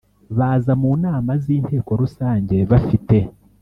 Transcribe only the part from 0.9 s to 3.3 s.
nama z inteko Rusange bafite